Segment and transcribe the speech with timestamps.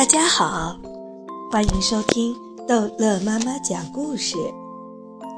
[0.00, 0.78] 大家好，
[1.52, 2.34] 欢迎收听
[2.66, 4.34] 逗乐妈妈讲故事。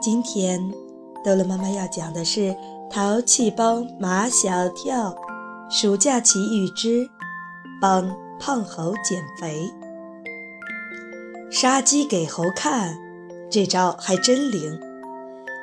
[0.01, 0.73] 今天
[1.25, 2.41] 逗乐妈妈要讲的是
[2.89, 5.17] 《淘气包马小跳
[5.69, 7.11] 暑假奇遇之
[7.81, 9.69] 帮胖猴减肥》。
[11.53, 12.97] 杀鸡给猴看，
[13.51, 14.79] 这招还真灵。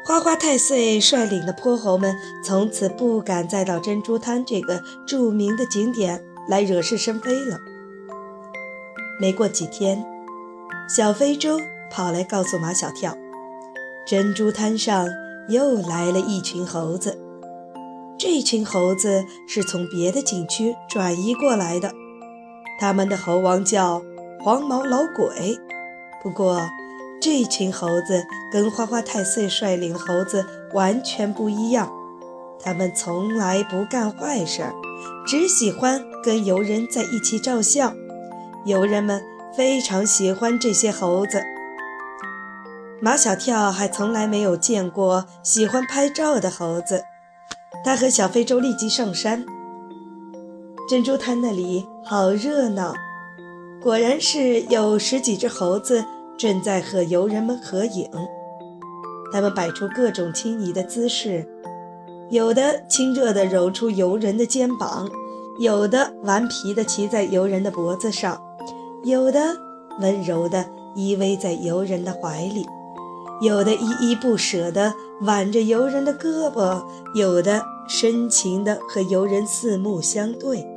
[0.06, 2.14] 花花太岁率领的泼猴们
[2.44, 7.58] 从此不敢再到珍珠滩这个著名的景点来惹是生非了。
[9.20, 10.06] 没过几天，
[10.88, 11.60] 小非洲
[11.92, 13.18] 跑来告诉马小跳，
[14.08, 15.08] 珍珠滩上
[15.50, 17.20] 又来了一群猴子。
[18.18, 21.92] 这群猴子是从别的景区转移过来的，
[22.80, 24.02] 他们的猴王叫
[24.42, 25.58] 黄毛老鬼。
[26.24, 26.62] 不过，
[27.22, 28.24] 这群猴子
[28.54, 31.92] 跟花花太岁率领猴子完全不一样，
[32.62, 34.74] 他们从来不干坏事儿，
[35.28, 37.94] 只喜欢跟游人在一起照相。
[38.66, 39.22] 游人们
[39.56, 41.42] 非常喜欢这些猴子。
[43.02, 47.04] 马小跳还从来没有见过喜欢拍照的猴子。
[47.84, 49.46] 他和小非洲立即上山。
[50.90, 52.94] 珍珠滩那里好热闹，
[53.82, 56.04] 果然是有十几只猴子
[56.38, 58.10] 正在和游人们合影。
[59.32, 61.48] 他们摆出各种亲昵的姿势，
[62.32, 65.08] 有的亲热地揉出游人的肩膀，
[65.60, 68.42] 有的顽皮地骑在游人的脖子上。
[69.04, 69.40] 有的
[70.02, 72.66] 温柔地依偎在游人的怀里，
[73.42, 76.84] 有的依依不舍地挽着游人的胳膊，
[77.16, 80.68] 有的深情地和游人四目相对。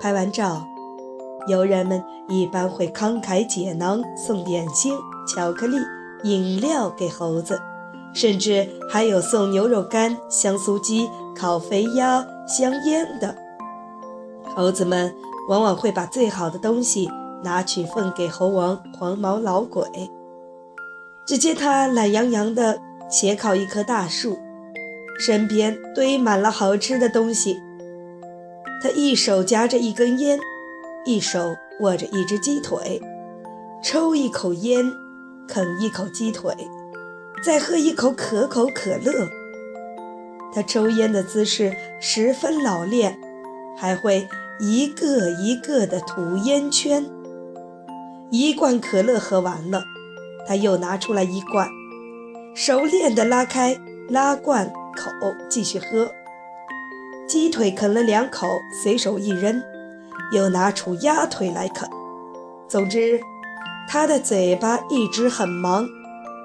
[0.00, 0.66] 拍完照，
[1.46, 4.92] 游人们一般会慷慨解囊，送点心、
[5.28, 5.76] 巧克力、
[6.24, 7.60] 饮料给猴子，
[8.12, 13.36] 甚至还有送牛肉干、香酥鸡、烤肥鸭、香烟的。
[14.56, 15.14] 猴子们。
[15.48, 17.10] 往往会把最好的东西
[17.42, 19.84] 拿去奉给猴王黄毛老鬼。
[21.26, 24.38] 只见他懒洋洋地斜靠一棵大树，
[25.18, 27.60] 身边堆满了好吃的东西。
[28.82, 30.38] 他一手夹着一根烟，
[31.04, 33.00] 一手握着一只鸡腿，
[33.82, 34.84] 抽一口烟，
[35.46, 36.52] 啃一口鸡腿，
[37.44, 39.28] 再喝一口可口可乐。
[40.52, 43.18] 他抽烟的姿势十分老练，
[43.76, 44.28] 还会。
[44.60, 47.04] 一个一个的吐烟圈，
[48.30, 49.82] 一罐可乐喝完了，
[50.46, 51.66] 他又拿出来一罐，
[52.54, 53.76] 熟练地拉开
[54.08, 55.10] 拉罐口
[55.48, 56.12] 继续喝。
[57.26, 58.46] 鸡腿啃了两口，
[58.84, 59.60] 随手一扔，
[60.30, 61.88] 又拿出鸭腿来啃。
[62.68, 63.20] 总之，
[63.88, 65.88] 他的嘴巴一直很忙，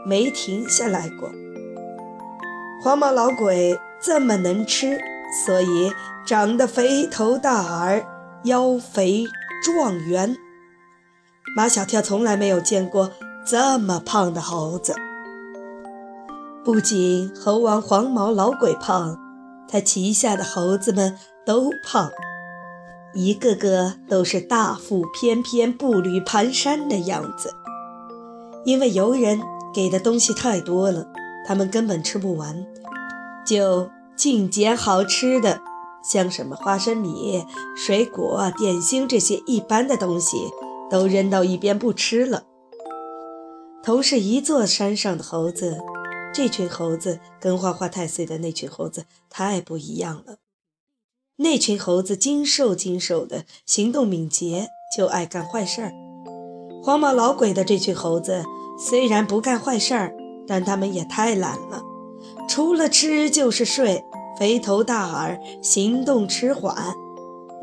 [0.07, 1.29] 没停下来过。
[2.81, 4.97] 黄毛老鬼这么能吃。
[5.45, 5.91] 所以
[6.25, 8.05] 长得肥头大耳、
[8.43, 9.25] 腰肥
[9.63, 10.35] 壮圆。
[11.55, 13.11] 马小跳从来没有见过
[13.45, 14.95] 这么胖的猴子。
[16.63, 19.17] 不仅猴王黄毛老鬼胖，
[19.67, 22.09] 他旗下的猴子们都胖，
[23.13, 27.53] 一个个都是大腹翩翩、步履蹒跚的样子。
[28.65, 29.41] 因为游人
[29.73, 31.07] 给的东西太多了，
[31.45, 32.65] 他们根本吃不完，
[33.45, 33.89] 就。
[34.17, 35.61] 净捡好吃的，
[36.03, 37.45] 像什么花生米、
[37.75, 40.49] 水果、点心这些一般的东西，
[40.89, 42.43] 都扔到一边不吃了。
[43.83, 45.77] 同是一座山上的猴子，
[46.33, 50.37] 这群猴子跟花花太岁的那群猴子太不一样了。
[51.37, 54.67] 那群猴子精瘦精瘦的，行动敏捷，
[54.97, 55.93] 就爱干坏事儿。
[56.83, 58.43] 黄毛老鬼的这群猴子
[58.79, 60.15] 虽然不干坏事儿，
[60.47, 61.83] 但他们也太懒了。
[62.49, 64.03] 除了吃就是睡，
[64.37, 66.75] 肥头大耳，行动迟缓，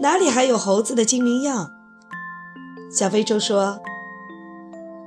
[0.01, 1.71] 哪里还有猴子的精明样？
[2.91, 3.81] 小非洲说：“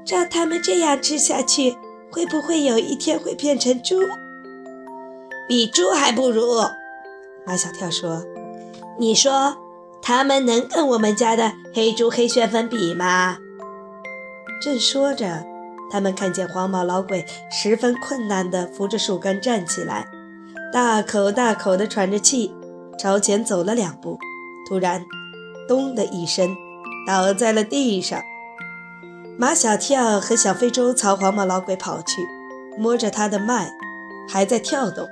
[0.05, 1.75] 照他们这样吃下去，
[2.11, 3.95] 会不会有一天会变成猪？
[5.47, 6.41] 比猪还不如。”
[7.45, 8.23] 马小跳说
[8.97, 9.57] ：“你说
[10.01, 13.37] 他们能跟我们家的黑猪黑旋风比吗？”
[14.61, 15.45] 正说着。
[15.89, 20.05] 他们看见黄毛老鬼十分困难地扶着树干站起来，
[20.71, 22.53] 大口大口地喘着气，
[22.99, 24.19] 朝前走了两步，
[24.67, 25.05] 突然，
[25.67, 26.55] 咚的一声，
[27.07, 28.21] 倒在了地上。
[29.39, 32.27] 马小跳和小非洲朝黄毛老鬼跑去，
[32.77, 33.71] 摸着他的脉，
[34.29, 35.07] 还在跳动，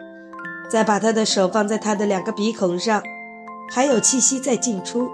[0.69, 3.01] 再把他的手放在他的两个鼻孔上，
[3.71, 5.09] 还有气息在进出。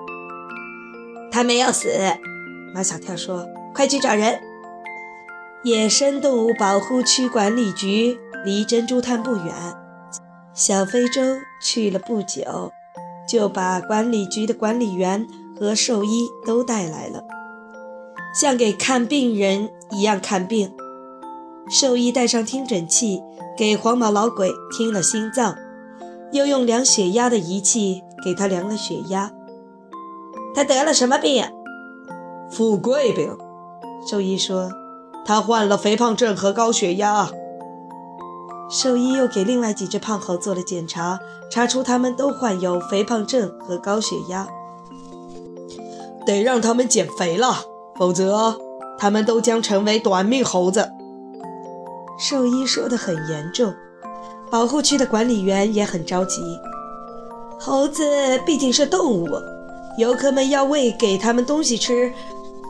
[1.31, 1.87] 他没有死，
[2.73, 4.41] 马小跳说：“快去找人。”
[5.63, 9.53] 野生动物保护区管理局离珍珠滩不远，
[10.53, 11.21] 小非洲
[11.61, 12.71] 去了不久，
[13.27, 15.25] 就把管理局的管理员
[15.57, 17.23] 和兽医都带来了，
[18.35, 20.73] 像给看病人一样看病。
[21.69, 23.21] 兽医带上听诊器，
[23.57, 25.55] 给黄毛老鬼听了心脏，
[26.33, 29.31] 又用量血压的仪器给他量了血压。
[30.53, 31.45] 他得了什么病？
[32.49, 33.37] 富贵病。
[34.05, 34.69] 兽医说，
[35.23, 37.29] 他患了肥胖症和高血压。
[38.71, 41.19] 兽医又给另外几只胖猴做了检查，
[41.51, 44.47] 查出他们都患有肥胖症和高血压，
[46.25, 47.65] 得让他们减肥了，
[47.99, 48.57] 否则
[48.97, 50.89] 他们都将成为短命猴子。
[52.17, 53.73] 兽医说的很严重，
[54.49, 56.41] 保护区的管理员也很着急。
[57.59, 59.27] 猴子毕竟是动物，
[59.97, 62.13] 游客们要喂给他们东西吃，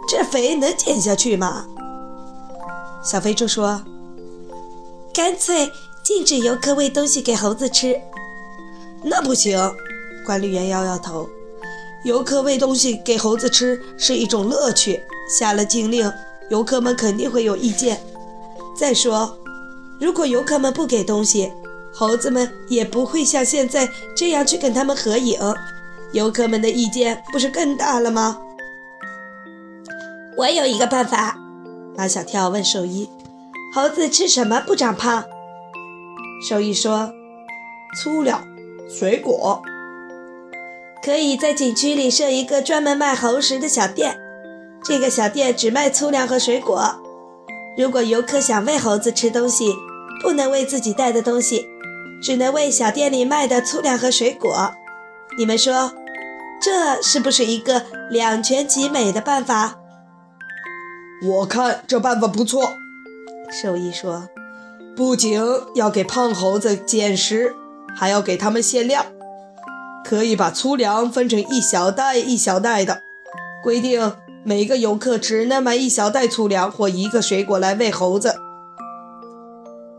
[0.09, 1.67] 这肥能减下去吗？
[3.03, 3.83] 小肥猪说
[5.13, 5.69] ：“干脆。”
[6.03, 7.99] 禁止游客喂东西给猴子吃，
[9.03, 9.57] 那不行。
[10.25, 11.29] 管理员摇摇头。
[12.03, 16.11] 游客喂东西给猴子吃是一种乐趣，下了禁令，
[16.49, 18.01] 游客们肯定会有意见。
[18.75, 19.37] 再说，
[19.99, 21.51] 如果游客们不给东西，
[21.93, 25.39] 猴子们也不会像现在这样去跟他们合影，
[26.13, 28.39] 游客们的意见不是更大了吗？
[30.37, 31.37] 我有一个办法。
[31.95, 33.07] 马小跳问兽医
[33.75, 35.23] ：“猴子吃什么不长胖？”
[36.41, 37.13] 兽医说
[37.95, 38.43] ：“粗粮、
[38.89, 39.61] 水果，
[41.03, 44.17] 可以在景区里设一个专门卖猴食的小店。
[44.83, 46.95] 这个小店只卖粗粮和水果。
[47.77, 49.71] 如果游客想喂猴子吃东西，
[50.23, 51.67] 不能喂自己带的东西，
[52.23, 54.71] 只能喂小店里卖的粗粮和水果。
[55.37, 55.93] 你们说，
[56.59, 59.75] 这是不是一个两全其美的办法？”
[61.23, 62.73] 我看这办法不错。
[63.51, 64.27] 兽医说。
[64.95, 65.39] 不仅
[65.75, 67.55] 要给胖猴子减食，
[67.95, 69.05] 还要给他们限量。
[70.03, 73.01] 可以把粗粮分成一小袋一小袋的，
[73.63, 78.35] 规定每个游客只能买一小袋粗粮或一个水果来喂猴子。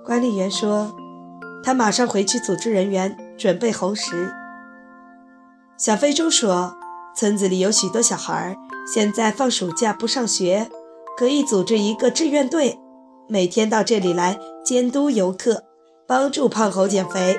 [0.04, 0.92] 管理员说，
[1.62, 4.32] 他马上回去组织人员准备猴食。
[5.78, 6.76] 小非洲说，
[7.16, 8.56] 村子里有许多小孩，
[8.92, 10.68] 现在放暑假不上学，
[11.16, 12.78] 可以组织一个志愿队。
[13.28, 15.64] 每天到这里来监督游客，
[16.06, 17.38] 帮助胖猴减肥。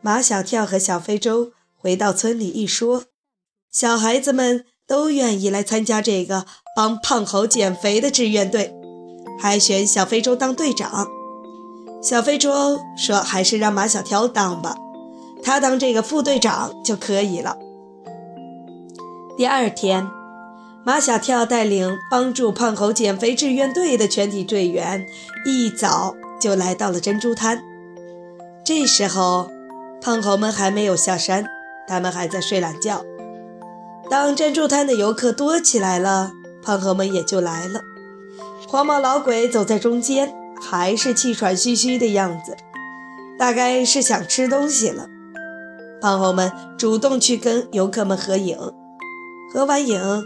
[0.00, 3.04] 马小跳和小非洲回到村里一说，
[3.70, 8.74] 小孩子们都愿意来参加这个帮胖猴减肥的志愿队，
[9.40, 11.08] 还选小非洲当队长。
[12.02, 14.76] 小非洲说：“还是让马小跳当吧，
[15.42, 17.56] 他当这个副队长就可以了。”
[19.38, 20.23] 第二天。
[20.86, 25.06] 马小跳带领帮助胖猴减肥志愿队的全体队员，
[25.46, 27.62] 一早就来到了珍珠滩。
[28.62, 29.50] 这时候，
[30.02, 31.46] 胖猴们还没有下山，
[31.88, 33.02] 他们还在睡懒觉。
[34.10, 36.32] 当珍珠滩的游客多起来了，
[36.62, 37.80] 胖猴们也就来了。
[38.68, 42.54] 黄毛老鬼走在中间，还是气喘吁吁的样子，
[43.38, 45.08] 大概是想吃东西了。
[46.02, 48.58] 胖猴们主动去跟游客们合影，
[49.50, 50.22] 合完影。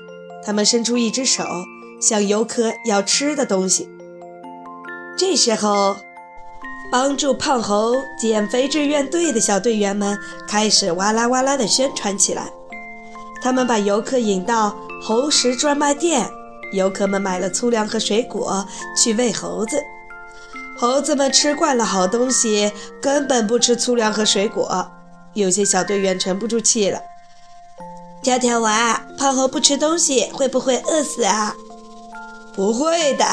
[0.48, 1.44] 他们伸出一只手，
[2.00, 3.86] 向游客要吃的东西。
[5.14, 5.94] 这时候，
[6.90, 10.18] 帮助胖猴减肥志愿队的小队员们
[10.48, 12.50] 开始哇啦哇啦地宣传起来。
[13.42, 16.26] 他们把游客引到猴食专卖店，
[16.72, 19.78] 游客们买了粗粮和水果去喂猴子。
[20.78, 24.90] 猴子们吃惯了好东西，根本不吃粗粮和水果。
[25.34, 26.98] 有些小队员沉不住气了。
[28.22, 31.54] 条条娃，胖猴不吃东西会不会饿死啊？
[32.54, 33.24] 不会的，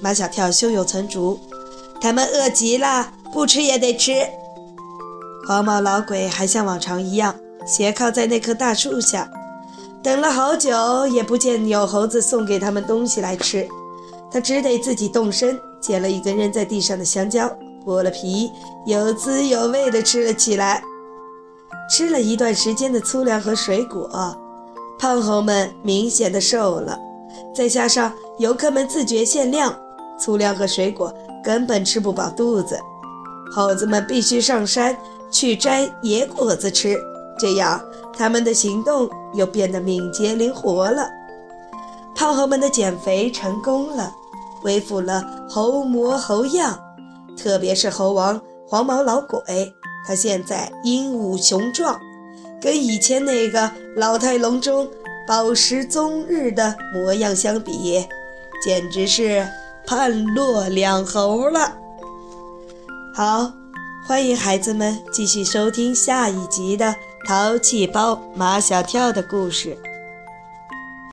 [0.00, 1.38] 马小跳胸有成竹。
[2.00, 4.26] 他们饿极了，不吃也得吃。
[5.46, 7.34] 黄毛老鬼还像往常一样
[7.66, 9.30] 斜靠在那棵大树下，
[10.02, 13.68] 等了好久也不见有猴子送给他们东西来吃，
[14.30, 17.50] 他只得自己动身捡了一根扔在地上的香蕉，
[17.84, 18.50] 剥了皮，
[18.86, 20.82] 有滋有味地吃了起来。
[21.88, 24.36] 吃了一段时间的粗粮和水果，
[24.98, 26.98] 胖猴们明显的瘦了。
[27.54, 29.74] 再加上游客们自觉限量，
[30.18, 32.78] 粗粮和水果根本吃不饱肚子。
[33.50, 34.96] 猴子们必须上山
[35.30, 36.98] 去摘野果子吃，
[37.38, 37.80] 这样
[38.16, 41.08] 他们的行动又变得敏捷灵活了。
[42.14, 44.12] 胖猴们的减肥成功了，
[44.60, 46.78] 恢复了猴模猴样，
[47.36, 49.72] 特别是猴王黄毛老鬼。
[50.08, 52.00] 他现在英武雄壮，
[52.62, 54.88] 跟以前那个老态龙钟、
[55.26, 58.06] 饱食终日的模样相比，
[58.64, 59.46] 简直是
[59.86, 61.76] 判若两猴了。
[63.14, 63.52] 好，
[64.06, 66.86] 欢迎孩子们继续收听下一集的
[67.26, 69.76] 《淘气包马小跳的故事。